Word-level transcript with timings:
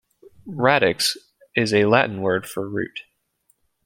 "Radix" 0.47 1.15
is 1.55 1.75
a 1.75 1.85
Latin 1.85 2.21
word 2.21 2.47
for 2.49 2.67
"root". 2.67 3.01